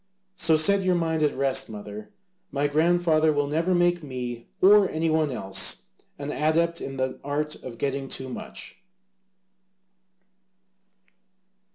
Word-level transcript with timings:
So 0.35 0.55
set 0.55 0.81
your 0.81 0.95
mind 0.95 1.21
at 1.21 1.37
rest, 1.37 1.69
mother, 1.69 2.09
my 2.51 2.65
grandfather 2.67 3.31
will 3.31 3.45
never 3.45 3.75
make 3.75 4.01
me, 4.01 4.47
or 4.59 4.89
any 4.89 5.11
one 5.11 5.29
else, 5.29 5.89
an 6.17 6.31
adept 6.31 6.81
in 6.81 6.97
the 6.97 7.19
art 7.23 7.53
of 7.53 7.77
getting 7.77 8.07
too 8.07 8.27
much." 8.29 8.81